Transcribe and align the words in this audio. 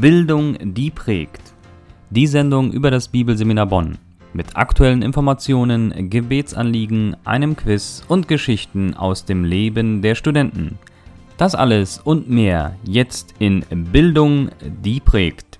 Bildung, 0.00 0.56
die 0.60 0.92
prägt. 0.92 1.42
Die 2.10 2.28
Sendung 2.28 2.70
über 2.70 2.92
das 2.92 3.08
Bibelseminar 3.08 3.66
Bonn. 3.66 3.98
Mit 4.32 4.56
aktuellen 4.56 5.02
Informationen, 5.02 6.08
Gebetsanliegen, 6.08 7.16
einem 7.24 7.56
Quiz 7.56 8.04
und 8.06 8.28
Geschichten 8.28 8.94
aus 8.94 9.24
dem 9.24 9.42
Leben 9.42 10.00
der 10.00 10.14
Studenten. 10.14 10.78
Das 11.36 11.56
alles 11.56 12.00
und 12.04 12.30
mehr 12.30 12.76
jetzt 12.84 13.34
in 13.40 13.64
Bildung, 13.90 14.50
die 14.60 15.00
prägt. 15.00 15.58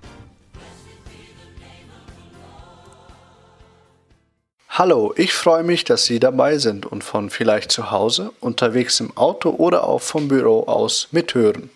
Hallo, 4.69 5.13
ich 5.17 5.33
freue 5.33 5.65
mich, 5.65 5.83
dass 5.83 6.05
Sie 6.05 6.21
dabei 6.21 6.59
sind 6.59 6.87
und 6.87 7.03
von 7.03 7.31
vielleicht 7.31 7.73
zu 7.73 7.91
Hause, 7.91 8.31
unterwegs 8.39 9.01
im 9.01 9.17
Auto 9.17 9.51
oder 9.51 9.83
auch 9.83 10.01
vom 10.01 10.29
Büro 10.29 10.63
aus 10.69 11.09
mithören. 11.11 11.71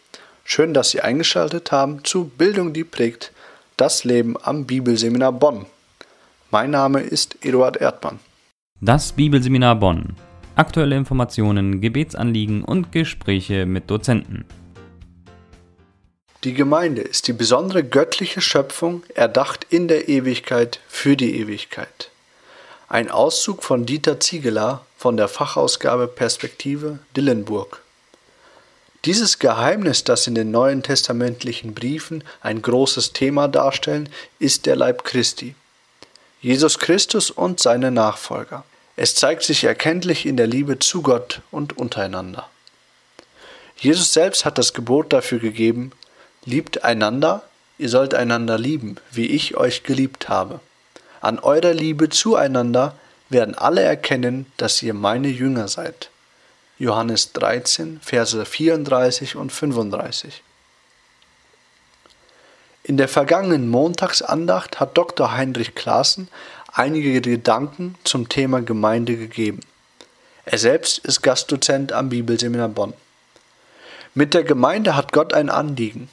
Schön, 0.55 0.75
dass 0.75 0.91
Sie 0.91 1.01
eingeschaltet 1.01 1.73
haben 1.73 2.05
zu 2.05 2.27
Bildung, 2.27 2.75
die 2.75 2.85
prägt, 2.85 3.33
das 3.79 4.05
Leben 4.05 4.37
am 4.43 4.67
Bibelseminar 4.67 5.33
Bonn. 5.33 5.65
Mein 6.51 6.73
Name 6.73 7.01
ist 7.01 7.39
Eduard 7.41 7.79
Erdmann. 7.79 8.19
Das 8.79 9.13
Bibelseminar 9.13 9.77
Bonn. 9.77 10.15
Aktuelle 10.55 10.95
Informationen, 10.95 11.81
Gebetsanliegen 11.81 12.65
und 12.65 12.93
Gespräche 12.93 13.65
mit 13.65 13.91
Dozenten. 13.91 14.45
Die 16.45 16.53
Gemeinde 16.53 17.01
ist 17.01 17.29
die 17.29 17.33
besondere 17.33 17.83
göttliche 17.83 18.43
Schöpfung, 18.43 19.05
erdacht 19.15 19.67
in 19.71 19.89
der 19.89 20.11
Ewigkeit 20.11 20.81
für 20.87 21.17
die 21.17 21.41
Ewigkeit. 21.41 22.11
Ein 22.91 23.11
Auszug 23.11 23.63
von 23.63 23.87
Dieter 23.87 24.21
Ziegeler 24.21 24.85
von 24.99 25.17
der 25.17 25.29
Fachausgabe 25.29 26.09
Perspektive 26.09 26.99
Dillenburg. 27.17 27.82
Dieses 29.05 29.41
Geheimnis, 29.41 30.05
das 30.05 30.29
in 30.29 30.37
den 30.37 30.53
neuen 30.53 30.85
testamentlichen 30.85 31.75
Briefen 31.75 32.23
ein 32.41 32.63
großes 32.63 33.13
Thema 33.13 33.49
darstellen, 33.49 34.09
ist 34.39 34.65
der 34.67 34.77
Leib 34.77 35.03
Christi. 35.03 35.57
Jesus 36.41 36.79
Christus 36.79 37.31
und 37.31 37.59
seine 37.59 37.91
Nachfolger. 37.91 38.65
Es 38.95 39.17
zeigt 39.17 39.43
sich 39.43 39.65
erkenntlich 39.65 40.25
in 40.25 40.37
der 40.37 40.47
Liebe 40.47 40.79
zu 40.79 41.03
Gott 41.03 41.41
und 41.51 41.77
untereinander. 41.77 42.49
Jesus 43.77 44.13
selbst 44.13 44.45
hat 44.45 44.57
das 44.57 44.73
Gebot 44.73 45.13
dafür 45.13 45.41
gegeben, 45.41 45.91
liebt 46.45 46.85
einander, 46.85 47.43
ihr 47.79 47.89
sollt 47.89 48.15
einander 48.15 48.57
lieben, 48.57 48.99
wie 49.11 49.27
ich 49.27 49.57
euch 49.57 49.83
geliebt 49.83 50.29
habe. 50.29 50.61
An 51.21 51.41
eurer 51.41 51.75
Liebe 51.75 52.09
zueinander 52.09 52.97
werden 53.29 53.57
alle 53.57 53.83
erkennen, 53.83 54.47
dass 54.59 54.81
ihr 54.81 54.95
meine 54.95 55.29
Jünger 55.29 55.67
seid. 55.67 56.12
Johannes 56.83 57.33
13, 57.35 58.01
Verse 58.03 58.45
34 58.45 59.37
und 59.37 59.53
35. 59.53 60.43
In 62.83 62.97
der 62.97 63.07
vergangenen 63.07 63.69
Montagsandacht 63.69 64.81
hat 64.81 64.99
Dr. 64.99 65.31
Heinrich 65.31 65.77
Klaassen 65.77 66.27
einige 66.73 67.21
Gedanken 67.21 67.95
zum 68.03 68.29
Thema 68.29 68.63
Gemeinde 68.63 69.17
gegeben. 69.17 69.61
Er 70.45 70.59
selbst 70.59 70.99
ist 70.99 71.23
Gastdozent 71.23 71.93
am 71.93 72.09
Bibelseminar 72.09 72.71
Bonn. 72.71 72.95
Mit 74.15 74.35
der 74.35 74.43
Gemeinde 74.43 74.97
hat 74.97 75.13
Gott 75.13 75.33
ein 75.35 75.51
Anliegen. 75.51 76.11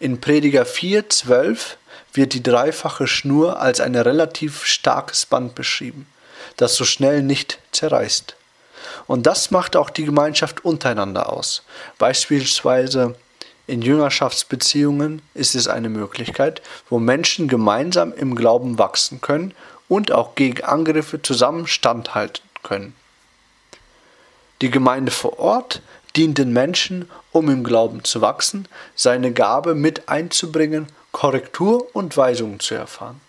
In 0.00 0.22
Prediger 0.22 0.64
4, 0.64 1.10
12 1.10 1.76
wird 2.14 2.32
die 2.32 2.42
dreifache 2.42 3.06
Schnur 3.06 3.60
als 3.60 3.78
ein 3.78 3.94
relativ 3.94 4.64
starkes 4.64 5.26
Band 5.26 5.54
beschrieben, 5.54 6.06
das 6.56 6.76
so 6.76 6.86
schnell 6.86 7.22
nicht 7.22 7.58
zerreißt. 7.72 8.36
Und 9.06 9.26
das 9.26 9.50
macht 9.50 9.76
auch 9.76 9.90
die 9.90 10.04
Gemeinschaft 10.04 10.64
untereinander 10.64 11.32
aus. 11.32 11.62
Beispielsweise 11.98 13.14
in 13.66 13.82
Jüngerschaftsbeziehungen 13.82 15.22
ist 15.34 15.54
es 15.54 15.68
eine 15.68 15.88
Möglichkeit, 15.88 16.62
wo 16.88 16.98
Menschen 16.98 17.48
gemeinsam 17.48 18.12
im 18.12 18.34
Glauben 18.34 18.78
wachsen 18.78 19.20
können 19.20 19.54
und 19.88 20.10
auch 20.12 20.34
gegen 20.34 20.64
Angriffe 20.64 21.22
zusammen 21.22 21.66
standhalten 21.66 22.42
können. 22.62 22.94
Die 24.60 24.70
Gemeinde 24.70 25.12
vor 25.12 25.38
Ort 25.38 25.82
dient 26.16 26.38
den 26.38 26.52
Menschen, 26.52 27.10
um 27.30 27.48
im 27.48 27.64
Glauben 27.64 28.04
zu 28.04 28.20
wachsen, 28.20 28.68
seine 28.94 29.32
Gabe 29.32 29.74
mit 29.74 30.08
einzubringen, 30.08 30.86
Korrektur 31.10 31.86
und 31.94 32.16
Weisungen 32.16 32.60
zu 32.60 32.74
erfahren. 32.74 33.20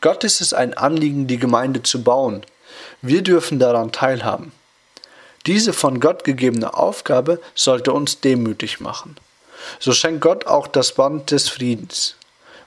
Gott 0.00 0.24
ist 0.24 0.40
es 0.40 0.52
ein 0.52 0.74
Anliegen, 0.74 1.26
die 1.26 1.38
Gemeinde 1.38 1.82
zu 1.82 2.02
bauen. 2.02 2.44
Wir 3.02 3.22
dürfen 3.22 3.58
daran 3.58 3.92
teilhaben. 3.92 4.52
Diese 5.46 5.72
von 5.72 6.00
Gott 6.00 6.24
gegebene 6.24 6.74
Aufgabe 6.74 7.40
sollte 7.54 7.92
uns 7.92 8.20
demütig 8.20 8.80
machen. 8.80 9.16
So 9.78 9.92
schenkt 9.92 10.22
Gott 10.22 10.46
auch 10.46 10.66
das 10.66 10.94
Band 10.94 11.30
des 11.30 11.48
Friedens, 11.48 12.16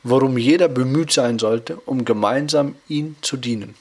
worum 0.03 0.37
jeder 0.37 0.67
bemüht 0.67 1.11
sein 1.11 1.39
sollte, 1.39 1.77
um 1.85 2.05
gemeinsam 2.05 2.75
ihm 2.87 3.15
zu 3.21 3.37
dienen. 3.37 3.75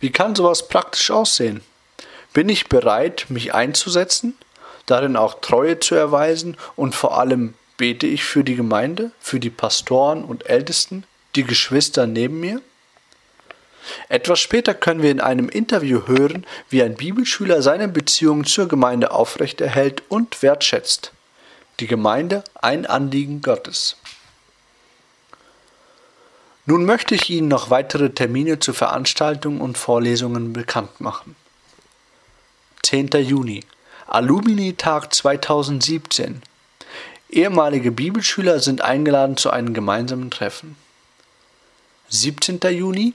Wie 0.00 0.10
kann 0.10 0.34
sowas 0.34 0.68
praktisch 0.68 1.10
aussehen? 1.10 1.62
Bin 2.32 2.48
ich 2.48 2.68
bereit, 2.68 3.26
mich 3.28 3.54
einzusetzen, 3.54 4.36
darin 4.86 5.16
auch 5.16 5.40
Treue 5.40 5.80
zu 5.80 5.94
erweisen 5.94 6.56
und 6.76 6.94
vor 6.94 7.18
allem 7.18 7.54
bete 7.76 8.06
ich 8.06 8.24
für 8.24 8.44
die 8.44 8.56
Gemeinde, 8.56 9.12
für 9.20 9.40
die 9.40 9.50
Pastoren 9.50 10.24
und 10.24 10.46
Ältesten, 10.46 11.04
die 11.34 11.44
Geschwister 11.44 12.06
neben 12.06 12.40
mir? 12.40 12.60
Etwas 14.08 14.40
später 14.40 14.74
können 14.74 15.02
wir 15.02 15.10
in 15.10 15.20
einem 15.20 15.48
Interview 15.48 16.06
hören, 16.06 16.46
wie 16.70 16.82
ein 16.82 16.94
Bibelschüler 16.94 17.62
seine 17.62 17.88
Beziehung 17.88 18.44
zur 18.44 18.68
Gemeinde 18.68 19.10
aufrechterhält 19.10 20.02
und 20.08 20.42
wertschätzt. 20.42 21.12
Die 21.80 21.86
Gemeinde 21.86 22.44
ein 22.54 22.86
Anliegen 22.86 23.42
Gottes. 23.42 23.96
Nun 26.66 26.86
möchte 26.86 27.14
ich 27.14 27.28
Ihnen 27.28 27.48
noch 27.48 27.68
weitere 27.68 28.10
Termine 28.10 28.58
zu 28.58 28.72
Veranstaltungen 28.72 29.60
und 29.60 29.76
Vorlesungen 29.76 30.52
bekannt 30.54 31.00
machen. 31.00 31.36
10. 32.84 33.08
Juni 33.08 33.64
Alumni-Tag 34.06 35.12
2017. 35.12 36.42
Ehemalige 37.28 37.90
Bibelschüler 37.90 38.60
sind 38.60 38.80
eingeladen 38.80 39.36
zu 39.36 39.50
einem 39.50 39.74
gemeinsamen 39.74 40.30
Treffen. 40.30 40.76
17. 42.08 42.60
Juni 42.70 43.14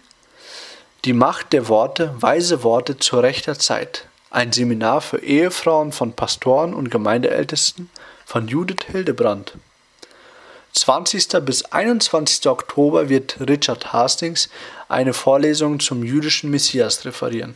die 1.05 1.13
Macht 1.13 1.53
der 1.53 1.69
Worte, 1.69 2.13
weise 2.19 2.63
Worte 2.63 2.97
zur 2.97 3.23
rechter 3.23 3.57
Zeit. 3.57 4.05
Ein 4.31 4.51
Seminar 4.51 5.01
für 5.01 5.23
Ehefrauen 5.23 5.91
von 5.91 6.13
Pastoren 6.13 6.73
und 6.73 6.91
Gemeindeältesten 6.91 7.89
von 8.25 8.47
Judith 8.47 8.85
Hildebrand. 8.91 9.53
20. 10.73 11.29
bis 11.45 11.63
21. 11.65 12.47
Oktober 12.47 13.09
wird 13.09 13.37
Richard 13.39 13.93
Hastings 13.93 14.49
eine 14.87 15.13
Vorlesung 15.13 15.79
zum 15.79 16.03
jüdischen 16.03 16.51
Messias 16.51 17.05
referieren. 17.05 17.55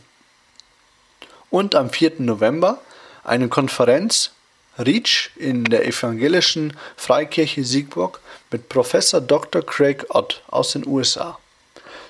Und 1.50 1.74
am 1.74 1.90
4. 1.90 2.14
November 2.18 2.80
eine 3.22 3.48
Konferenz 3.48 4.30
Reach 4.78 5.30
in 5.36 5.64
der 5.64 5.86
evangelischen 5.86 6.76
Freikirche 6.96 7.62
Siegburg 7.62 8.20
mit 8.50 8.68
Professor 8.68 9.20
Dr. 9.20 9.62
Craig 9.62 10.06
Ott 10.08 10.42
aus 10.48 10.72
den 10.72 10.84
USA 10.84 11.38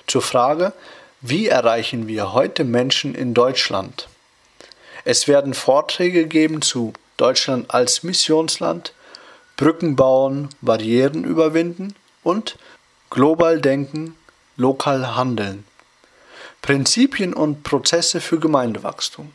zur 0.07 0.21
Frage, 0.21 0.73
wie 1.29 1.47
erreichen 1.47 2.07
wir 2.07 2.33
heute 2.33 2.63
Menschen 2.63 3.15
in 3.15 3.33
Deutschland? 3.33 4.07
Es 5.05 5.27
werden 5.27 5.55
Vorträge 5.55 6.27
geben 6.27 6.61
zu 6.61 6.93
Deutschland 7.17 7.73
als 7.73 8.03
Missionsland, 8.03 8.93
Brücken 9.57 9.95
bauen, 9.95 10.49
Barrieren 10.61 11.23
überwinden 11.23 11.95
und 12.21 12.59
global 13.09 13.59
denken, 13.59 14.15
lokal 14.55 15.15
handeln. 15.15 15.63
Prinzipien 16.61 17.33
und 17.33 17.63
Prozesse 17.63 18.21
für 18.21 18.39
Gemeindewachstum. 18.39 19.31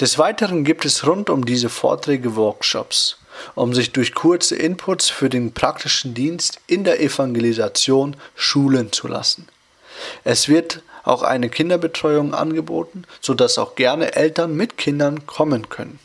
Des 0.00 0.16
Weiteren 0.16 0.64
gibt 0.64 0.86
es 0.86 1.06
rund 1.06 1.28
um 1.28 1.44
diese 1.44 1.68
Vorträge 1.68 2.34
Workshops, 2.34 3.18
um 3.54 3.74
sich 3.74 3.92
durch 3.92 4.14
kurze 4.14 4.56
Inputs 4.56 5.10
für 5.10 5.28
den 5.28 5.52
praktischen 5.52 6.14
Dienst 6.14 6.60
in 6.66 6.84
der 6.84 7.00
Evangelisation 7.00 8.16
schulen 8.34 8.90
zu 8.90 9.06
lassen. 9.06 9.48
Es 10.24 10.48
wird 10.48 10.82
auch 11.04 11.22
eine 11.22 11.48
Kinderbetreuung 11.48 12.34
angeboten, 12.34 13.04
sodass 13.20 13.58
auch 13.58 13.74
gerne 13.76 14.14
Eltern 14.14 14.56
mit 14.56 14.76
Kindern 14.76 15.26
kommen 15.26 15.68
können. 15.68 15.98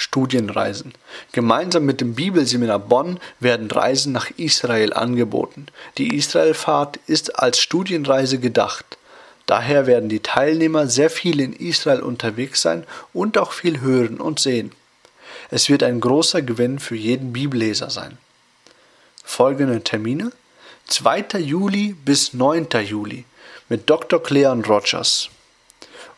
Studienreisen. 0.00 0.94
Gemeinsam 1.32 1.84
mit 1.84 2.00
dem 2.00 2.14
Bibelseminar 2.14 2.78
Bonn 2.78 3.20
werden 3.38 3.70
Reisen 3.70 4.12
nach 4.12 4.30
Israel 4.38 4.94
angeboten. 4.94 5.66
Die 5.98 6.16
Israelfahrt 6.16 6.98
ist 7.06 7.38
als 7.38 7.58
Studienreise 7.60 8.38
gedacht. 8.38 8.96
Daher 9.44 9.86
werden 9.86 10.08
die 10.08 10.20
Teilnehmer 10.20 10.86
sehr 10.86 11.10
viel 11.10 11.38
in 11.40 11.52
Israel 11.52 12.00
unterwegs 12.00 12.62
sein 12.62 12.86
und 13.12 13.36
auch 13.36 13.52
viel 13.52 13.82
hören 13.82 14.20
und 14.20 14.40
sehen. 14.40 14.72
Es 15.50 15.68
wird 15.68 15.82
ein 15.82 16.00
großer 16.00 16.40
Gewinn 16.40 16.78
für 16.78 16.96
jeden 16.96 17.34
Bibelleser 17.34 17.90
sein. 17.90 18.16
Folgende 19.22 19.82
Termine 19.82 20.32
2. 20.90 21.38
Juli 21.38 21.94
bis 22.04 22.34
9. 22.34 22.66
Juli 22.84 23.24
mit 23.68 23.88
Dr. 23.88 24.20
Cleon 24.20 24.64
Rogers 24.64 25.30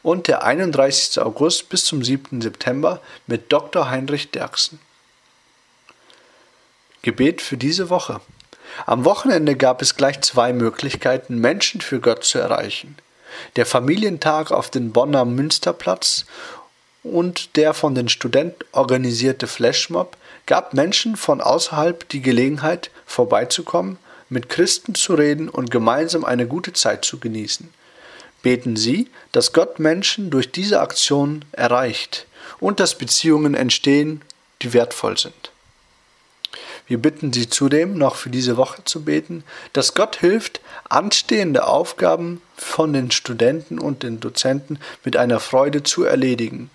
und 0.03 0.29
der 0.29 0.45
31. 0.45 1.21
August 1.21 1.69
bis 1.69 1.85
zum 1.85 2.03
7. 2.03 2.41
September 2.41 3.03
mit 3.27 3.53
Dr. 3.53 3.91
Heinrich 3.91 4.31
Derksen. 4.31 4.81
Gebet 7.03 7.43
für 7.43 7.59
diese 7.59 7.91
Woche. 7.91 8.23
Am 8.87 9.05
Wochenende 9.05 9.57
gab 9.57 9.83
es 9.83 9.95
gleich 9.95 10.23
zwei 10.23 10.55
Möglichkeiten, 10.55 11.37
Menschen 11.37 11.83
für 11.83 12.01
Gott 12.01 12.25
zu 12.25 12.39
erreichen. 12.39 12.97
Der 13.57 13.67
Familientag 13.67 14.53
auf 14.53 14.71
dem 14.71 14.93
Bonner 14.93 15.27
Münsterplatz 15.27 16.25
und 17.03 17.57
der 17.57 17.75
von 17.75 17.95
den 17.95 18.09
Studenten 18.09 18.65
organisierte 18.73 19.47
Flashmob 19.47 20.17
gab 20.47 20.73
Menschen 20.73 21.17
von 21.17 21.43
außerhalb 21.43 22.09
die 22.09 22.23
Gelegenheit, 22.23 22.91
vorbeizukommen, 23.05 23.99
mit 24.33 24.49
Christen 24.49 24.95
zu 24.95 25.15
reden 25.15 25.49
und 25.49 25.71
gemeinsam 25.71 26.25
eine 26.25 26.47
gute 26.47 26.73
Zeit 26.73 27.05
zu 27.05 27.21
genießen. 27.21 27.69
Beten 28.43 28.77
Sie, 28.77 29.09
dass 29.31 29.53
Gott 29.53 29.79
Menschen 29.79 30.31
durch 30.31 30.51
diese 30.51 30.81
Aktion 30.81 31.45
erreicht 31.53 32.27
und 32.59 32.81
dass 32.81 32.97
Beziehungen 32.97 33.55
entstehen, 33.55 34.23
die 34.63 34.73
wertvoll 34.73 35.19
sind. 35.19 35.53
Wir 36.87 36.99
bitten 36.99 37.33
Sie 37.33 37.49
zudem 37.49 37.97
noch 37.97 38.17
für 38.17 38.31
diese 38.31 38.57
Woche 38.57 38.83
zu 38.85 39.05
beten, 39.05 39.45
dass 39.73 39.95
Gott 39.95 40.17
hilft, 40.17 40.61
anstehende 40.89 41.67
Aufgaben 41.67 42.41
von 42.57 42.93
den 42.93 43.11
Studenten 43.11 43.79
und 43.79 44.03
den 44.03 44.19
Dozenten 44.19 44.79
mit 45.05 45.17
einer 45.17 45.41
Freude 45.41 45.83
zu 45.83 46.05
erledigen, 46.05 46.71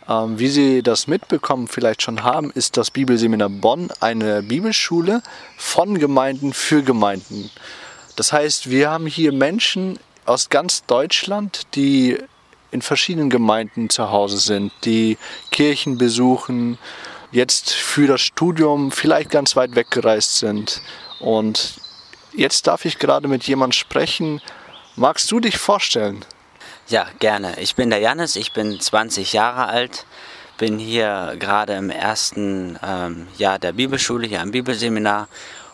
ähm, 0.08 0.38
wie 0.38 0.48
Sie 0.48 0.82
das 0.82 1.06
mitbekommen 1.06 1.68
vielleicht 1.68 2.02
schon 2.02 2.22
haben, 2.22 2.50
ist 2.50 2.76
das 2.76 2.90
Bibelseminar 2.90 3.48
Bonn 3.48 3.90
eine 4.00 4.42
Bibelschule 4.42 5.22
von 5.56 5.98
Gemeinden 5.98 6.52
für 6.52 6.82
Gemeinden. 6.82 7.50
Das 8.16 8.32
heißt, 8.32 8.70
wir 8.70 8.90
haben 8.90 9.06
hier 9.06 9.32
Menschen 9.32 9.98
aus 10.26 10.48
ganz 10.48 10.84
Deutschland, 10.84 11.62
die 11.74 12.18
in 12.70 12.82
verschiedenen 12.82 13.30
Gemeinden 13.30 13.88
zu 13.88 14.10
Hause 14.10 14.38
sind, 14.38 14.72
die 14.84 15.16
Kirchen 15.50 15.96
besuchen, 15.96 16.78
jetzt 17.30 17.70
für 17.70 18.06
das 18.06 18.20
Studium 18.20 18.90
vielleicht 18.90 19.30
ganz 19.30 19.56
weit 19.56 19.74
weggereist 19.74 20.38
sind. 20.38 20.82
Und 21.20 21.74
jetzt 22.32 22.66
darf 22.66 22.84
ich 22.84 22.98
gerade 22.98 23.28
mit 23.28 23.44
jemandem 23.44 23.72
sprechen. 23.72 24.40
Magst 24.96 25.30
du 25.30 25.40
dich 25.40 25.56
vorstellen? 25.56 26.24
Ja, 26.88 27.06
gerne. 27.18 27.58
Ich 27.60 27.76
bin 27.76 27.88
der 27.88 27.98
Jannis, 27.98 28.36
ich 28.36 28.52
bin 28.52 28.78
20 28.78 29.32
Jahre 29.32 29.68
alt, 29.68 30.04
bin 30.58 30.78
hier 30.78 31.34
gerade 31.38 31.72
im 31.74 31.88
ersten 31.88 32.78
ähm, 32.86 33.26
Jahr 33.38 33.58
der 33.58 33.72
Bibelschule, 33.72 34.26
hier 34.26 34.42
am 34.42 34.50
Bibelseminar 34.50 35.28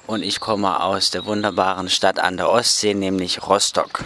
und 0.07 0.23
ich 0.23 0.39
komme 0.39 0.81
aus 0.81 1.11
der 1.11 1.25
wunderbaren 1.25 1.89
Stadt 1.89 2.21
an 2.21 2.37
der 2.37 2.49
Ostsee, 2.49 2.95
nämlich 2.95 3.43
Rostock, 3.43 4.05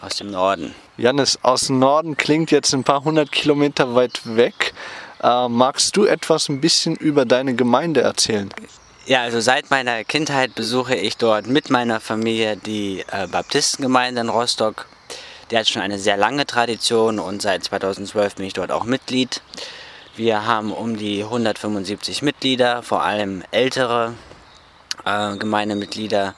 aus 0.00 0.16
dem 0.16 0.32
Norden. 0.32 0.74
Jannis, 0.96 1.38
aus 1.42 1.68
dem 1.68 1.78
Norden 1.78 2.16
klingt 2.16 2.50
jetzt 2.50 2.74
ein 2.74 2.82
paar 2.82 3.04
hundert 3.04 3.30
Kilometer 3.30 3.94
weit 3.94 4.22
weg. 4.24 4.74
Äh, 5.22 5.48
magst 5.48 5.96
du 5.96 6.04
etwas 6.04 6.48
ein 6.48 6.60
bisschen 6.60 6.96
über 6.96 7.24
deine 7.24 7.54
Gemeinde 7.54 8.00
erzählen? 8.00 8.52
Ja, 9.06 9.22
also 9.22 9.40
seit 9.40 9.70
meiner 9.70 10.02
Kindheit 10.02 10.56
besuche 10.56 10.96
ich 10.96 11.16
dort 11.16 11.46
mit 11.46 11.70
meiner 11.70 12.00
Familie 12.00 12.56
die 12.56 13.04
äh, 13.12 13.28
Baptistengemeinde 13.28 14.20
in 14.20 14.28
Rostock. 14.28 14.86
Die 15.50 15.58
hat 15.58 15.68
schon 15.68 15.82
eine 15.82 15.98
sehr 15.98 16.16
lange 16.16 16.46
Tradition 16.46 17.18
und 17.18 17.42
seit 17.42 17.64
2012 17.64 18.36
bin 18.36 18.46
ich 18.46 18.52
dort 18.52 18.70
auch 18.70 18.84
Mitglied. 18.84 19.42
Wir 20.14 20.46
haben 20.46 20.72
um 20.72 20.96
die 20.96 21.22
175 21.24 22.22
Mitglieder, 22.22 22.82
vor 22.82 23.02
allem 23.02 23.42
ältere 23.50 24.14
äh, 25.04 25.36
Gemeindemitglieder. 25.36 26.34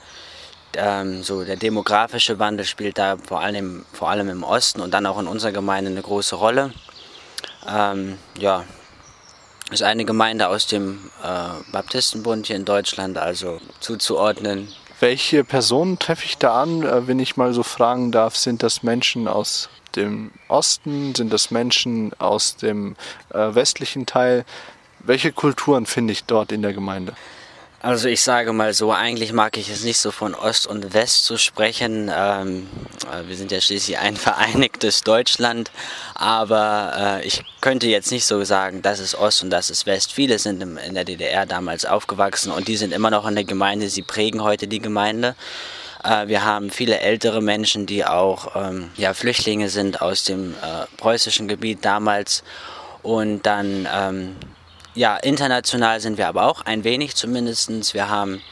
Ähm, 0.76 1.22
so 1.22 1.44
der 1.44 1.56
demografische 1.56 2.38
Wandel 2.38 2.66
spielt 2.66 2.98
da 2.98 3.16
vor 3.16 3.40
allem, 3.40 3.84
vor 3.92 4.10
allem 4.10 4.28
im 4.28 4.42
Osten 4.42 4.80
und 4.80 4.92
dann 4.92 5.06
auch 5.06 5.18
in 5.18 5.26
unserer 5.26 5.52
Gemeinde 5.52 5.90
eine 5.90 6.02
große 6.02 6.36
Rolle. 6.36 6.72
Ähm, 7.68 8.18
ja, 8.38 8.64
ist 9.70 9.82
eine 9.82 10.04
Gemeinde 10.04 10.48
aus 10.48 10.66
dem 10.66 11.10
äh, 11.22 11.70
Baptistenbund 11.72 12.46
hier 12.46 12.56
in 12.56 12.64
Deutschland, 12.64 13.18
also 13.18 13.60
zuzuordnen. 13.80 14.68
Welche 15.00 15.44
Personen 15.44 15.98
treffe 15.98 16.24
ich 16.24 16.38
da 16.38 16.62
an, 16.62 16.82
äh, 16.82 17.06
wenn 17.06 17.18
ich 17.18 17.36
mal 17.36 17.52
so 17.52 17.62
fragen 17.62 18.12
darf? 18.12 18.36
Sind 18.36 18.62
das 18.62 18.82
Menschen 18.82 19.26
aus 19.28 19.68
dem 19.96 20.30
Osten? 20.48 21.14
Sind 21.14 21.32
das 21.32 21.50
Menschen 21.50 22.12
aus 22.18 22.56
dem 22.56 22.96
äh, 23.30 23.54
westlichen 23.54 24.06
Teil? 24.06 24.44
Welche 25.00 25.32
Kulturen 25.32 25.86
finde 25.86 26.12
ich 26.12 26.24
dort 26.24 26.52
in 26.52 26.62
der 26.62 26.72
Gemeinde? 26.72 27.14
Also 27.84 28.08
ich 28.08 28.22
sage 28.22 28.54
mal 28.54 28.72
so, 28.72 28.92
eigentlich 28.92 29.34
mag 29.34 29.58
ich 29.58 29.68
es 29.68 29.84
nicht 29.84 29.98
so 29.98 30.10
von 30.10 30.34
Ost 30.34 30.66
und 30.66 30.94
West 30.94 31.26
zu 31.26 31.36
sprechen. 31.36 32.10
Ähm, 32.10 32.66
äh, 33.12 33.28
wir 33.28 33.36
sind 33.36 33.52
ja 33.52 33.60
schließlich 33.60 33.98
ein 33.98 34.16
vereinigtes 34.16 35.02
Deutschland, 35.02 35.70
aber 36.14 37.20
äh, 37.20 37.26
ich 37.26 37.44
könnte 37.60 37.86
jetzt 37.86 38.10
nicht 38.10 38.24
so 38.24 38.42
sagen, 38.42 38.80
das 38.80 39.00
ist 39.00 39.14
Ost 39.14 39.42
und 39.42 39.50
das 39.50 39.68
ist 39.68 39.84
West. 39.84 40.14
Viele 40.14 40.38
sind 40.38 40.62
im, 40.62 40.78
in 40.78 40.94
der 40.94 41.04
DDR 41.04 41.44
damals 41.44 41.84
aufgewachsen 41.84 42.52
und 42.52 42.68
die 42.68 42.78
sind 42.78 42.90
immer 42.90 43.10
noch 43.10 43.26
in 43.26 43.34
der 43.34 43.44
Gemeinde, 43.44 43.90
sie 43.90 44.00
prägen 44.00 44.42
heute 44.42 44.66
die 44.66 44.80
Gemeinde. 44.80 45.36
Äh, 46.02 46.28
wir 46.28 46.42
haben 46.42 46.70
viele 46.70 47.00
ältere 47.00 47.42
Menschen, 47.42 47.84
die 47.84 48.06
auch 48.06 48.56
ähm, 48.56 48.92
ja, 48.96 49.12
Flüchtlinge 49.12 49.68
sind 49.68 50.00
aus 50.00 50.24
dem 50.24 50.54
äh, 50.54 50.86
preußischen 50.96 51.48
Gebiet 51.48 51.84
damals 51.84 52.44
und 53.02 53.44
dann 53.44 53.86
ähm, 53.94 54.36
ja, 54.94 55.16
international 55.16 56.00
sind 56.00 56.18
wir 56.18 56.28
aber 56.28 56.46
auch 56.46 56.62
ein 56.62 56.84
wenig 56.84 57.16
zumindest. 57.16 57.94
Wir 57.94 58.08
haben 58.08 58.42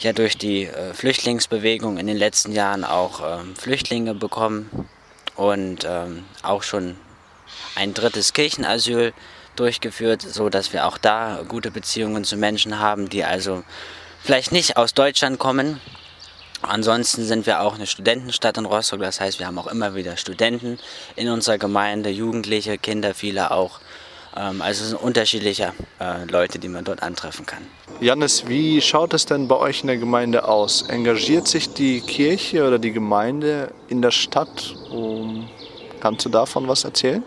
ja 0.00 0.12
durch 0.12 0.36
die 0.36 0.64
äh, 0.64 0.94
Flüchtlingsbewegung 0.94 1.98
in 1.98 2.06
den 2.06 2.16
letzten 2.16 2.52
Jahren 2.52 2.84
auch 2.84 3.40
ähm, 3.40 3.56
Flüchtlinge 3.56 4.14
bekommen 4.14 4.88
und 5.34 5.86
ähm, 5.88 6.24
auch 6.42 6.62
schon 6.62 6.96
ein 7.74 7.94
drittes 7.94 8.32
Kirchenasyl 8.32 9.12
durchgeführt, 9.56 10.22
so 10.22 10.48
dass 10.50 10.72
wir 10.72 10.86
auch 10.86 10.98
da 10.98 11.42
gute 11.48 11.70
Beziehungen 11.70 12.24
zu 12.24 12.36
Menschen 12.36 12.78
haben, 12.78 13.08
die 13.08 13.24
also 13.24 13.64
vielleicht 14.22 14.52
nicht 14.52 14.76
aus 14.76 14.94
Deutschland 14.94 15.38
kommen 15.38 15.80
Ansonsten 16.62 17.24
sind 17.24 17.46
wir 17.46 17.60
auch 17.60 17.74
eine 17.74 17.86
Studentenstadt 17.86 18.56
in 18.56 18.64
Rostock, 18.64 19.00
das 19.00 19.20
heißt, 19.20 19.38
wir 19.38 19.46
haben 19.46 19.58
auch 19.58 19.66
immer 19.66 19.94
wieder 19.94 20.16
Studenten 20.16 20.78
in 21.14 21.28
unserer 21.28 21.58
Gemeinde, 21.58 22.10
Jugendliche, 22.10 22.78
Kinder, 22.78 23.14
viele 23.14 23.50
auch. 23.50 23.80
Ähm, 24.36 24.62
also 24.62 24.82
es 24.82 24.90
sind 24.90 25.00
unterschiedliche 25.00 25.72
äh, 25.98 26.24
Leute, 26.30 26.58
die 26.58 26.68
man 26.68 26.84
dort 26.84 27.02
antreffen 27.02 27.46
kann. 27.46 27.62
Janis, 28.00 28.46
wie 28.46 28.80
schaut 28.80 29.14
es 29.14 29.26
denn 29.26 29.48
bei 29.48 29.56
euch 29.56 29.80
in 29.80 29.86
der 29.86 29.96
Gemeinde 29.96 30.46
aus? 30.46 30.82
Engagiert 30.82 31.48
sich 31.48 31.72
die 31.72 32.00
Kirche 32.00 32.66
oder 32.66 32.78
die 32.78 32.92
Gemeinde 32.92 33.72
in 33.88 34.02
der 34.02 34.10
Stadt? 34.10 34.74
Kannst 36.00 36.24
du 36.24 36.28
davon 36.28 36.68
was 36.68 36.84
erzählen? 36.84 37.22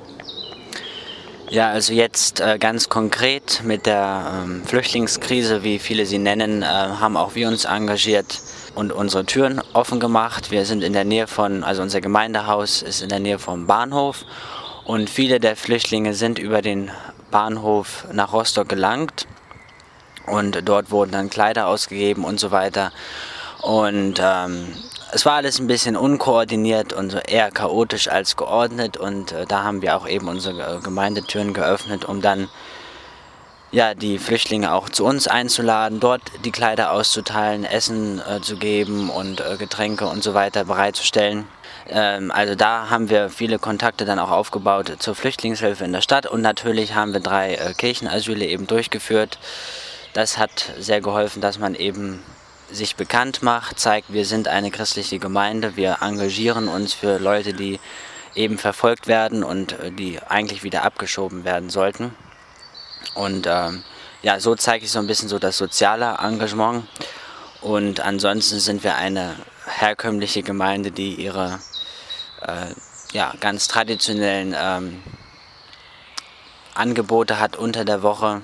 Ja, 1.49 1.71
also 1.71 1.93
jetzt 1.93 2.41
äh, 2.41 2.59
ganz 2.59 2.89
konkret 2.89 3.63
mit 3.63 3.87
der 3.87 4.43
ähm, 4.43 4.63
Flüchtlingskrise, 4.65 5.63
wie 5.63 5.79
viele 5.79 6.05
sie 6.05 6.19
nennen, 6.19 6.61
äh, 6.61 6.65
haben 6.65 7.17
auch 7.17 7.33
wir 7.33 7.47
uns 7.47 7.65
engagiert 7.65 8.39
und 8.75 8.91
unsere 8.91 9.25
Türen 9.25 9.59
offen 9.73 9.99
gemacht. 9.99 10.51
Wir 10.51 10.65
sind 10.65 10.83
in 10.83 10.93
der 10.93 11.05
Nähe 11.05 11.25
von, 11.25 11.63
also 11.63 11.81
unser 11.81 12.01
Gemeindehaus 12.01 12.83
ist 12.83 13.01
in 13.01 13.09
der 13.09 13.19
Nähe 13.19 13.39
vom 13.39 13.65
Bahnhof 13.65 14.25
und 14.89 15.07
viele 15.07 15.39
der 15.39 15.55
Flüchtlinge 15.55 16.15
sind 16.15 16.39
über 16.39 16.63
den 16.63 16.89
Bahnhof 17.29 18.07
nach 18.11 18.33
Rostock 18.33 18.67
gelangt 18.67 19.27
und 20.25 20.67
dort 20.67 20.89
wurden 20.89 21.11
dann 21.11 21.29
Kleider 21.29 21.67
ausgegeben 21.67 22.25
und 22.25 22.39
so 22.39 22.49
weiter. 22.49 22.91
Und 23.61 24.19
ähm, 24.19 24.73
es 25.11 25.27
war 25.27 25.33
alles 25.33 25.59
ein 25.59 25.67
bisschen 25.67 25.95
unkoordiniert 25.95 26.91
und 26.91 27.13
eher 27.29 27.51
chaotisch 27.51 28.07
als 28.07 28.35
geordnet 28.35 28.97
und 28.97 29.31
äh, 29.31 29.45
da 29.45 29.61
haben 29.61 29.83
wir 29.83 29.95
auch 29.95 30.07
eben 30.07 30.27
unsere 30.27 30.79
Gemeindetüren 30.79 31.53
geöffnet, 31.53 32.05
um 32.05 32.23
dann 32.23 32.49
ja, 33.71 33.93
die 33.93 34.17
Flüchtlinge 34.17 34.73
auch 34.73 34.89
zu 34.89 35.05
uns 35.05 35.27
einzuladen, 35.27 35.99
dort 35.99 36.23
die 36.45 36.51
Kleider 36.51 36.93
auszuteilen, 36.93 37.63
Essen 37.63 38.23
äh, 38.27 38.41
zu 38.41 38.57
geben 38.57 39.11
und 39.11 39.39
äh, 39.39 39.55
Getränke 39.57 40.07
und 40.07 40.23
so 40.23 40.33
weiter 40.33 40.65
bereitzustellen. 40.65 41.47
Ähm, 41.87 42.31
also 42.31 42.55
da 42.55 42.89
haben 42.89 43.09
wir 43.09 43.29
viele 43.29 43.59
Kontakte 43.59 44.05
dann 44.05 44.19
auch 44.19 44.31
aufgebaut 44.31 44.97
zur 44.99 45.15
Flüchtlingshilfe 45.15 45.83
in 45.83 45.93
der 45.93 46.01
Stadt 46.01 46.25
und 46.25 46.41
natürlich 46.41 46.95
haben 46.95 47.13
wir 47.13 47.19
drei 47.19 47.55
äh, 47.55 47.73
Kirchenasyle 47.73 48.45
eben 48.45 48.67
durchgeführt. 48.67 49.39
Das 50.13 50.37
hat 50.37 50.71
sehr 50.79 51.01
geholfen, 51.01 51.41
dass 51.41 51.59
man 51.59 51.75
eben 51.75 52.23
sich 52.71 52.95
bekannt 52.95 53.41
macht, 53.41 53.79
zeigt, 53.79 54.13
wir 54.13 54.25
sind 54.25 54.47
eine 54.47 54.71
christliche 54.71 55.19
Gemeinde, 55.19 55.75
wir 55.75 55.97
engagieren 56.01 56.67
uns 56.67 56.93
für 56.93 57.17
Leute, 57.17 57.53
die 57.53 57.79
eben 58.35 58.57
verfolgt 58.57 59.07
werden 59.07 59.43
und 59.43 59.73
äh, 59.79 59.91
die 59.91 60.19
eigentlich 60.27 60.63
wieder 60.63 60.83
abgeschoben 60.83 61.43
werden 61.43 61.69
sollten. 61.69 62.13
Und 63.15 63.47
ähm, 63.47 63.83
ja, 64.21 64.39
so 64.39 64.55
zeige 64.55 64.85
ich 64.85 64.91
so 64.91 64.99
ein 64.99 65.07
bisschen 65.07 65.29
so 65.29 65.39
das 65.39 65.57
soziale 65.57 66.17
Engagement. 66.21 66.85
Und 67.61 67.99
ansonsten 67.99 68.59
sind 68.59 68.83
wir 68.83 68.95
eine 68.95 69.35
herkömmliche 69.65 70.43
Gemeinde, 70.43 70.91
die 70.91 71.15
ihre 71.15 71.59
äh, 72.41 72.73
ja, 73.11 73.33
ganz 73.39 73.67
traditionellen 73.67 74.55
ähm, 74.57 75.03
Angebote 76.75 77.39
hat 77.39 77.55
unter 77.55 77.85
der 77.85 78.03
Woche 78.03 78.41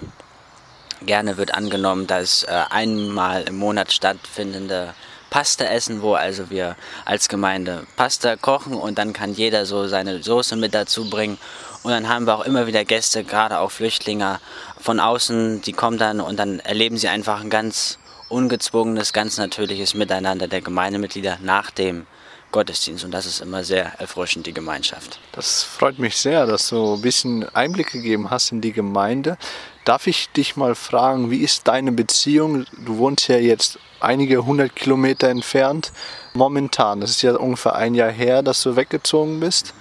Gerne 1.05 1.37
wird 1.37 1.53
angenommen, 1.53 2.07
dass 2.07 2.43
äh, 2.43 2.61
einmal 2.69 3.43
im 3.43 3.57
Monat 3.57 3.91
stattfindende 3.91 4.93
Pasta 5.29 5.65
essen, 5.65 6.01
wo 6.01 6.13
also 6.13 6.49
wir 6.49 6.75
als 7.03 7.27
Gemeinde 7.27 7.85
Pasta 7.97 8.37
kochen 8.37 8.73
und 8.73 8.97
dann 8.97 9.11
kann 9.13 9.33
jeder 9.33 9.65
so 9.65 9.87
seine 9.87 10.23
Soße 10.23 10.55
mit 10.55 10.73
dazu 10.73 11.09
bringen. 11.09 11.37
Und 11.83 11.91
dann 11.91 12.07
haben 12.07 12.25
wir 12.25 12.35
auch 12.35 12.45
immer 12.45 12.65
wieder 12.65 12.85
Gäste, 12.85 13.23
gerade 13.23 13.59
auch 13.59 13.71
Flüchtlinge 13.71 14.39
von 14.79 14.99
außen, 14.99 15.61
die 15.61 15.73
kommen 15.73 15.97
dann 15.97 16.21
und 16.21 16.39
dann 16.39 16.59
erleben 16.59 16.97
sie 16.97 17.09
einfach 17.09 17.41
ein 17.41 17.49
ganz 17.49 17.99
ungezwungenes, 18.29 19.13
ganz 19.13 19.37
natürliches 19.37 19.93
Miteinander 19.93 20.47
der 20.47 20.61
Gemeindemitglieder 20.61 21.37
nach 21.43 21.69
dem 21.69 22.07
Gottesdienst 22.55 23.03
und 23.03 23.11
das 23.11 23.25
ist 23.25 23.41
immer 23.41 23.65
sehr 23.65 23.99
erfrischend, 23.99 24.45
die 24.47 24.53
Gemeinschaft. 24.53 25.19
Das 25.33 25.63
freut 25.63 25.99
mich 25.99 26.15
sehr, 26.15 26.45
dass 26.45 26.69
du 26.69 26.93
ein 26.93 27.01
bisschen 27.01 27.43
Einblick 27.53 27.91
gegeben 27.91 28.29
hast 28.29 28.53
in 28.53 28.61
die 28.61 28.71
Gemeinde. 28.71 29.37
Darf 29.83 30.07
ich 30.07 30.29
dich 30.29 30.55
mal 30.55 30.73
fragen, 30.73 31.29
wie 31.31 31.41
ist 31.41 31.67
deine 31.67 31.91
Beziehung? 31.91 32.65
Du 32.85 32.97
wohnst 32.97 33.27
ja 33.27 33.35
jetzt 33.35 33.77
einige 33.99 34.45
hundert 34.45 34.73
Kilometer 34.73 35.27
entfernt. 35.27 35.91
Momentan, 36.33 37.01
das 37.01 37.09
ist 37.09 37.23
ja 37.23 37.35
ungefähr 37.35 37.75
ein 37.75 37.93
Jahr 37.93 38.09
her, 38.09 38.41
dass 38.41 38.63
du 38.63 38.77
weggezogen 38.77 39.41
bist. 39.41 39.73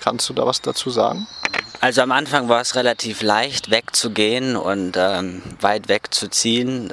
Kannst 0.00 0.28
du 0.28 0.32
da 0.32 0.44
was 0.44 0.60
dazu 0.60 0.90
sagen? 0.90 1.28
Also 1.80 2.02
am 2.02 2.10
Anfang 2.10 2.48
war 2.48 2.60
es 2.60 2.74
relativ 2.74 3.22
leicht 3.22 3.70
wegzugehen 3.70 4.56
und 4.56 4.96
ähm, 4.98 5.42
weit 5.60 5.88
wegzuziehen 5.88 6.92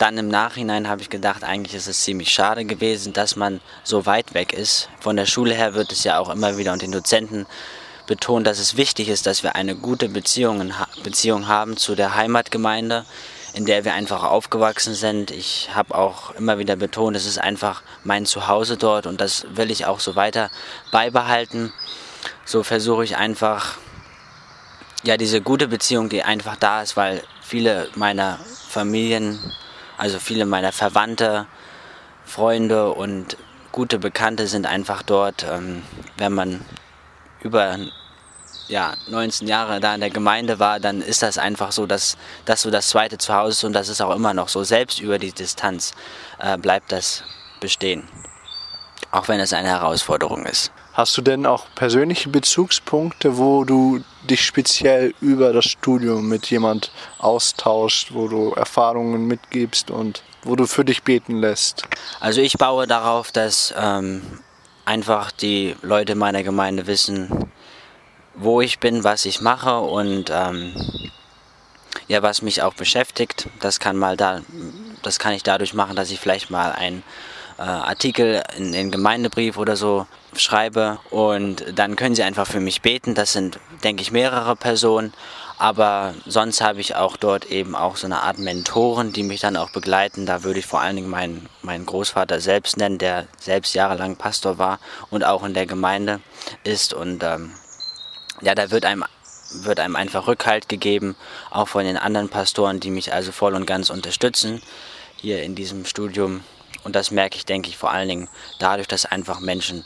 dann 0.00 0.16
im 0.16 0.28
Nachhinein 0.28 0.88
habe 0.88 1.02
ich 1.02 1.10
gedacht, 1.10 1.44
eigentlich 1.44 1.74
ist 1.74 1.86
es 1.86 2.02
ziemlich 2.02 2.32
schade 2.32 2.64
gewesen, 2.64 3.12
dass 3.12 3.36
man 3.36 3.60
so 3.84 4.06
weit 4.06 4.32
weg 4.32 4.54
ist. 4.54 4.88
Von 4.98 5.16
der 5.16 5.26
Schule 5.26 5.54
her 5.54 5.74
wird 5.74 5.92
es 5.92 6.04
ja 6.04 6.18
auch 6.18 6.30
immer 6.30 6.56
wieder 6.56 6.72
und 6.72 6.80
den 6.80 6.90
Dozenten 6.90 7.46
betont, 8.06 8.46
dass 8.46 8.58
es 8.58 8.78
wichtig 8.78 9.10
ist, 9.10 9.26
dass 9.26 9.42
wir 9.42 9.56
eine 9.56 9.76
gute 9.76 10.08
Beziehung, 10.08 10.72
Beziehung 11.04 11.48
haben 11.48 11.76
zu 11.76 11.94
der 11.94 12.14
Heimatgemeinde, 12.14 13.04
in 13.52 13.66
der 13.66 13.84
wir 13.84 13.92
einfach 13.92 14.22
aufgewachsen 14.24 14.94
sind. 14.94 15.30
Ich 15.32 15.68
habe 15.74 15.94
auch 15.94 16.30
immer 16.30 16.56
wieder 16.56 16.76
betont, 16.76 17.14
es 17.14 17.26
ist 17.26 17.38
einfach 17.38 17.82
mein 18.02 18.24
Zuhause 18.24 18.78
dort 18.78 19.06
und 19.06 19.20
das 19.20 19.44
will 19.50 19.70
ich 19.70 19.84
auch 19.84 20.00
so 20.00 20.16
weiter 20.16 20.50
beibehalten. 20.90 21.74
So 22.46 22.62
versuche 22.62 23.04
ich 23.04 23.18
einfach, 23.18 23.76
ja, 25.02 25.18
diese 25.18 25.42
gute 25.42 25.68
Beziehung, 25.68 26.08
die 26.08 26.22
einfach 26.22 26.56
da 26.56 26.80
ist, 26.80 26.96
weil 26.96 27.22
viele 27.42 27.90
meiner 27.96 28.38
Familien 28.68 29.38
also 30.00 30.18
viele 30.18 30.46
meiner 30.46 30.72
Verwandte, 30.72 31.46
Freunde 32.24 32.90
und 32.92 33.36
gute 33.70 33.98
Bekannte 33.98 34.46
sind 34.46 34.64
einfach 34.64 35.02
dort. 35.02 35.44
Ähm, 35.46 35.82
wenn 36.16 36.32
man 36.32 36.64
über 37.42 37.76
ja, 38.68 38.94
19 39.08 39.46
Jahre 39.46 39.78
da 39.78 39.94
in 39.94 40.00
der 40.00 40.08
Gemeinde 40.08 40.58
war, 40.58 40.80
dann 40.80 41.02
ist 41.02 41.22
das 41.22 41.36
einfach 41.36 41.70
so, 41.70 41.84
dass 41.84 42.16
das 42.46 42.62
so 42.62 42.70
das 42.70 42.88
zweite 42.88 43.18
Zuhause 43.18 43.50
ist 43.50 43.64
und 43.64 43.74
das 43.74 43.90
ist 43.90 44.00
auch 44.00 44.14
immer 44.14 44.32
noch 44.32 44.48
so. 44.48 44.64
Selbst 44.64 45.00
über 45.00 45.18
die 45.18 45.32
Distanz 45.32 45.92
äh, 46.38 46.56
bleibt 46.56 46.92
das 46.92 47.22
bestehen. 47.60 48.08
Auch 49.12 49.28
wenn 49.28 49.40
es 49.40 49.52
eine 49.52 49.68
Herausforderung 49.68 50.46
ist. 50.46 50.70
Hast 50.92 51.16
du 51.16 51.22
denn 51.22 51.46
auch 51.46 51.66
persönliche 51.74 52.28
Bezugspunkte, 52.28 53.38
wo 53.38 53.64
du 53.64 54.04
dich 54.28 54.44
speziell 54.44 55.14
über 55.20 55.52
das 55.52 55.64
Studium 55.64 56.28
mit 56.28 56.50
jemand 56.50 56.92
austauscht, 57.18 58.12
wo 58.12 58.28
du 58.28 58.52
Erfahrungen 58.52 59.26
mitgibst 59.26 59.90
und 59.90 60.22
wo 60.42 60.56
du 60.56 60.66
für 60.66 60.84
dich 60.84 61.02
beten 61.02 61.38
lässt? 61.38 61.84
Also 62.20 62.40
ich 62.40 62.54
baue 62.54 62.86
darauf, 62.86 63.32
dass 63.32 63.74
ähm, 63.76 64.22
einfach 64.84 65.30
die 65.32 65.76
Leute 65.82 66.14
meiner 66.14 66.42
Gemeinde 66.42 66.86
wissen, 66.86 67.50
wo 68.34 68.60
ich 68.60 68.78
bin, 68.78 69.04
was 69.04 69.24
ich 69.24 69.40
mache 69.40 69.78
und 69.78 70.30
ähm, 70.30 70.72
ja, 72.08 72.22
was 72.22 72.42
mich 72.42 72.62
auch 72.62 72.74
beschäftigt. 72.74 73.48
Das 73.60 73.78
kann 73.80 73.96
mal 73.96 74.16
da, 74.16 74.40
das 75.02 75.18
kann 75.18 75.32
ich 75.32 75.42
dadurch 75.42 75.74
machen, 75.74 75.96
dass 75.96 76.10
ich 76.10 76.20
vielleicht 76.20 76.50
mal 76.50 76.72
ein 76.72 77.02
äh, 77.60 77.62
Artikel 77.62 78.42
in 78.56 78.72
den 78.72 78.90
Gemeindebrief 78.90 79.58
oder 79.58 79.76
so 79.76 80.06
schreibe 80.34 80.98
und 81.10 81.64
dann 81.74 81.94
können 81.94 82.14
sie 82.14 82.22
einfach 82.22 82.46
für 82.46 82.60
mich 82.60 82.80
beten. 82.80 83.14
Das 83.14 83.34
sind, 83.34 83.60
denke 83.84 84.00
ich, 84.02 84.10
mehrere 84.10 84.56
Personen. 84.56 85.12
Aber 85.58 86.14
sonst 86.24 86.62
habe 86.62 86.80
ich 86.80 86.96
auch 86.96 87.18
dort 87.18 87.44
eben 87.44 87.76
auch 87.76 87.96
so 87.96 88.06
eine 88.06 88.22
Art 88.22 88.38
Mentoren, 88.38 89.12
die 89.12 89.22
mich 89.22 89.40
dann 89.40 89.58
auch 89.58 89.70
begleiten. 89.72 90.24
Da 90.24 90.42
würde 90.42 90.60
ich 90.60 90.64
vor 90.64 90.80
allen 90.80 90.96
Dingen 90.96 91.10
meinen, 91.10 91.50
meinen 91.60 91.84
Großvater 91.84 92.40
selbst 92.40 92.78
nennen, 92.78 92.96
der 92.96 93.26
selbst 93.38 93.74
jahrelang 93.74 94.16
Pastor 94.16 94.56
war 94.56 94.78
und 95.10 95.22
auch 95.22 95.44
in 95.44 95.52
der 95.52 95.66
Gemeinde 95.66 96.20
ist. 96.64 96.94
Und 96.94 97.22
ähm, 97.22 97.52
ja, 98.40 98.54
da 98.54 98.70
wird 98.70 98.86
einem, 98.86 99.04
wird 99.52 99.80
einem 99.80 99.96
einfach 99.96 100.26
Rückhalt 100.26 100.70
gegeben, 100.70 101.14
auch 101.50 101.68
von 101.68 101.84
den 101.84 101.98
anderen 101.98 102.30
Pastoren, 102.30 102.80
die 102.80 102.90
mich 102.90 103.12
also 103.12 103.30
voll 103.30 103.54
und 103.54 103.66
ganz 103.66 103.90
unterstützen 103.90 104.62
hier 105.16 105.42
in 105.42 105.54
diesem 105.54 105.84
Studium. 105.84 106.42
Und 106.84 106.96
das 106.96 107.10
merke 107.10 107.36
ich, 107.36 107.44
denke 107.44 107.68
ich, 107.68 107.76
vor 107.76 107.90
allen 107.90 108.08
Dingen 108.08 108.28
dadurch, 108.58 108.88
dass 108.88 109.06
einfach 109.06 109.40
Menschen 109.40 109.84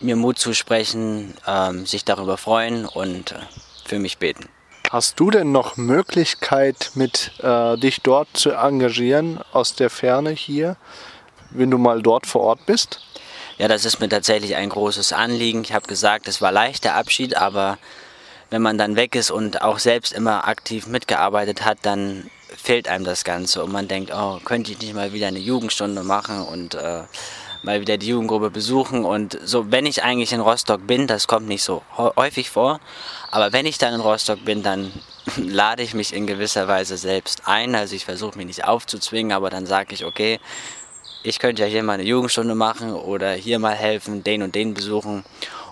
mir 0.00 0.16
Mut 0.16 0.38
zusprechen, 0.38 1.34
ähm, 1.46 1.86
sich 1.86 2.04
darüber 2.04 2.36
freuen 2.36 2.86
und 2.86 3.32
äh, 3.32 3.36
für 3.84 3.98
mich 3.98 4.18
beten. 4.18 4.48
Hast 4.90 5.18
du 5.20 5.30
denn 5.30 5.52
noch 5.52 5.76
Möglichkeit, 5.76 6.90
mit 6.94 7.32
äh, 7.42 7.78
dich 7.78 8.02
dort 8.02 8.28
zu 8.34 8.50
engagieren 8.50 9.40
aus 9.52 9.74
der 9.74 9.88
Ferne 9.88 10.30
hier, 10.30 10.76
wenn 11.50 11.70
du 11.70 11.78
mal 11.78 12.02
dort 12.02 12.26
vor 12.26 12.42
Ort 12.42 12.66
bist? 12.66 13.00
Ja, 13.58 13.68
das 13.68 13.84
ist 13.84 14.00
mir 14.00 14.08
tatsächlich 14.08 14.56
ein 14.56 14.68
großes 14.68 15.12
Anliegen. 15.12 15.62
Ich 15.62 15.72
habe 15.72 15.86
gesagt, 15.86 16.26
es 16.28 16.42
war 16.42 16.52
leicht 16.52 16.84
der 16.84 16.96
Abschied, 16.96 17.36
aber 17.36 17.78
wenn 18.50 18.60
man 18.60 18.76
dann 18.76 18.96
weg 18.96 19.14
ist 19.14 19.30
und 19.30 19.62
auch 19.62 19.78
selbst 19.78 20.12
immer 20.12 20.46
aktiv 20.46 20.86
mitgearbeitet 20.86 21.64
hat, 21.64 21.78
dann 21.82 22.30
fehlt 22.62 22.88
einem 22.88 23.04
das 23.04 23.24
Ganze 23.24 23.62
und 23.64 23.72
man 23.72 23.88
denkt, 23.88 24.12
oh, 24.14 24.38
könnte 24.44 24.72
ich 24.72 24.80
nicht 24.80 24.94
mal 24.94 25.12
wieder 25.12 25.26
eine 25.26 25.40
Jugendstunde 25.40 26.02
machen 26.02 26.42
und 26.42 26.74
äh, 26.74 27.02
mal 27.62 27.80
wieder 27.80 27.98
die 27.98 28.08
Jugendgruppe 28.08 28.50
besuchen 28.50 29.04
und 29.04 29.38
so, 29.44 29.70
wenn 29.70 29.86
ich 29.86 30.02
eigentlich 30.02 30.32
in 30.32 30.40
Rostock 30.40 30.86
bin, 30.86 31.06
das 31.06 31.26
kommt 31.26 31.48
nicht 31.48 31.62
so 31.62 31.82
häufig 31.96 32.50
vor, 32.50 32.80
aber 33.30 33.52
wenn 33.52 33.66
ich 33.66 33.78
dann 33.78 33.94
in 33.94 34.00
Rostock 34.00 34.44
bin, 34.44 34.62
dann 34.62 34.92
lade 35.36 35.82
ich 35.82 35.94
mich 35.94 36.12
in 36.12 36.26
gewisser 36.26 36.68
Weise 36.68 36.96
selbst 36.96 37.42
ein, 37.46 37.74
also 37.74 37.94
ich 37.94 38.04
versuche 38.04 38.36
mich 38.36 38.46
nicht 38.46 38.64
aufzuzwingen, 38.64 39.32
aber 39.32 39.50
dann 39.50 39.66
sage 39.66 39.94
ich, 39.94 40.04
okay, 40.04 40.40
ich 41.24 41.38
könnte 41.38 41.62
ja 41.62 41.68
hier 41.68 41.82
mal 41.82 41.94
eine 41.94 42.02
Jugendstunde 42.04 42.54
machen 42.54 42.94
oder 42.94 43.32
hier 43.32 43.58
mal 43.58 43.74
helfen, 43.74 44.24
den 44.24 44.42
und 44.42 44.54
den 44.54 44.74
besuchen 44.74 45.24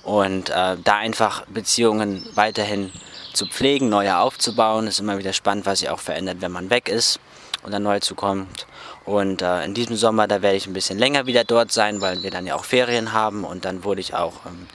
und 0.03 0.51
äh, 0.51 0.77
da 0.83 0.97
einfach 0.97 1.45
Beziehungen 1.47 2.27
weiterhin 2.35 2.93
zu 3.33 3.47
pflegen, 3.47 3.89
neue 3.89 4.19
aufzubauen. 4.19 4.87
Es 4.87 4.95
ist 4.95 5.01
immer 5.01 5.19
wieder 5.19 5.33
spannend, 5.33 5.67
was 5.67 5.81
sich 5.81 5.89
auch 5.89 6.01
verändert, 6.01 6.39
wenn 6.41 6.53
man 6.53 6.71
weg 6.71 6.89
ist 6.89 7.21
und 7.63 7.73
dann 7.73 7.83
neu 7.83 8.01
zukommt. 8.01 8.67
Und 9.05 9.43
äh, 9.43 9.65
in 9.65 9.75
diesem 9.75 9.97
Sommer, 9.97 10.27
da 10.29 10.43
werde 10.43 10.57
ich 10.57 10.67
ein 10.67 10.73
bisschen 10.73 10.99
länger 10.99 11.27
wieder 11.27 11.45
dort 11.45 11.73
sein, 11.73 12.01
weil 12.01 12.23
wir 12.23 12.31
dann 12.31 12.47
ja 12.47 12.55
auch 12.55 12.65
Ferien 12.65 13.13
haben. 13.13 13.45
Und 13.45 13.65
dann 13.65 13.85
wurde 13.85 14.01
ich 14.01 14.15
auch 14.15 14.47
ähm, 14.47 14.67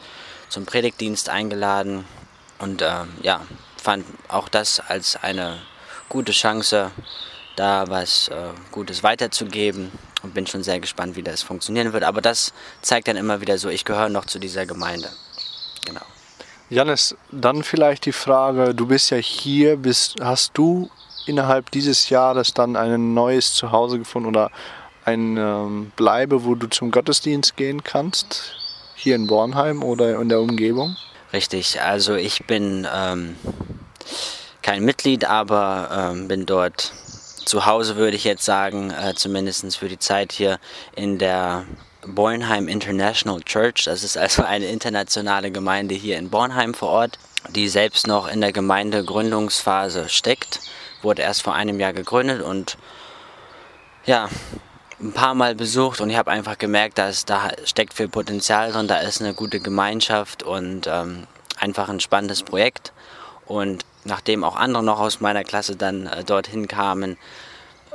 zum 0.49 0.65
Predigtdienst 0.65 1.29
eingeladen. 1.29 2.05
Und 2.59 2.81
ähm, 2.81 3.13
ja, 3.21 3.41
fand 3.81 4.05
auch 4.27 4.49
das 4.49 4.79
als 4.79 5.15
eine 5.21 5.59
gute 6.09 6.31
Chance, 6.31 6.91
da 7.55 7.87
was 7.87 8.27
äh, 8.29 8.49
Gutes 8.71 9.03
weiterzugeben. 9.03 9.91
Und 10.21 10.33
bin 10.33 10.47
schon 10.47 10.63
sehr 10.63 10.79
gespannt, 10.79 11.15
wie 11.15 11.23
das 11.23 11.43
funktionieren 11.43 11.93
wird. 11.93 12.03
Aber 12.03 12.19
das 12.19 12.51
zeigt 12.81 13.07
dann 13.07 13.15
immer 13.15 13.41
wieder 13.41 13.59
so, 13.59 13.69
ich 13.69 13.85
gehöre 13.85 14.09
noch 14.09 14.25
zu 14.25 14.39
dieser 14.39 14.65
Gemeinde. 14.65 15.09
Genau. 15.85 16.01
Janis, 16.69 17.15
dann 17.31 17.63
vielleicht 17.63 18.05
die 18.05 18.11
Frage, 18.11 18.73
du 18.73 18.87
bist 18.87 19.11
ja 19.11 19.17
hier, 19.17 19.77
bist, 19.77 20.15
hast 20.19 20.57
du 20.57 20.89
innerhalb 21.27 21.69
dieses 21.71 22.09
Jahres 22.09 22.53
dann 22.53 22.75
ein 22.75 23.13
neues 23.13 23.53
Zuhause 23.53 23.99
gefunden 23.99 24.29
oder 24.29 24.51
ein 25.03 25.37
ähm, 25.37 25.91
Bleibe, 25.95 26.43
wo 26.43 26.55
du 26.55 26.67
zum 26.67 26.89
Gottesdienst 26.89 27.55
gehen 27.55 27.83
kannst? 27.83 28.55
Hier 28.95 29.15
in 29.15 29.27
Bornheim 29.27 29.83
oder 29.83 30.19
in 30.19 30.29
der 30.29 30.41
Umgebung? 30.41 30.95
Richtig, 31.33 31.81
also 31.81 32.15
ich 32.15 32.45
bin 32.47 32.87
ähm, 32.91 33.35
kein 34.63 34.83
Mitglied, 34.83 35.25
aber 35.25 36.13
ähm, 36.13 36.27
bin 36.27 36.47
dort 36.47 36.93
zu 37.45 37.67
Hause, 37.67 37.95
würde 37.95 38.15
ich 38.15 38.23
jetzt 38.23 38.43
sagen, 38.43 38.89
äh, 38.89 39.13
zumindest 39.13 39.77
für 39.77 39.89
die 39.89 39.99
Zeit 39.99 40.31
hier 40.31 40.59
in 40.95 41.19
der 41.19 41.65
Bornheim 42.07 42.67
International 42.67 43.41
Church. 43.41 43.85
Das 43.85 44.03
ist 44.03 44.17
also 44.17 44.43
eine 44.43 44.65
internationale 44.65 45.51
Gemeinde 45.51 45.95
hier 45.95 46.17
in 46.17 46.29
Bornheim 46.29 46.73
vor 46.73 46.89
Ort, 46.89 47.19
die 47.49 47.67
selbst 47.67 48.07
noch 48.07 48.27
in 48.27 48.41
der 48.41 48.51
Gemeindegründungsphase 48.51 50.09
steckt 50.09 50.59
wurde 51.05 51.21
erst 51.21 51.43
vor 51.43 51.53
einem 51.53 51.79
Jahr 51.79 51.93
gegründet 51.93 52.41
und 52.41 52.77
ja, 54.05 54.27
ein 54.99 55.13
paar 55.13 55.35
Mal 55.35 55.55
besucht 55.55 56.01
und 56.01 56.09
ich 56.09 56.17
habe 56.17 56.31
einfach 56.31 56.57
gemerkt, 56.57 56.97
dass 56.97 57.25
da 57.25 57.51
steckt 57.63 57.93
viel 57.93 58.09
Potenzial 58.09 58.71
drin, 58.71 58.87
da 58.87 58.97
ist 58.97 59.21
eine 59.21 59.33
gute 59.33 59.59
Gemeinschaft 59.59 60.43
und 60.43 60.87
ähm, 60.87 61.27
einfach 61.57 61.89
ein 61.89 61.99
spannendes 61.99 62.43
Projekt. 62.43 62.91
Und 63.45 63.85
nachdem 64.03 64.43
auch 64.43 64.55
andere 64.55 64.83
noch 64.83 64.99
aus 64.99 65.21
meiner 65.21 65.43
Klasse 65.43 65.75
dann 65.75 66.07
äh, 66.07 66.23
dorthin 66.23 66.67
kamen, 66.67 67.17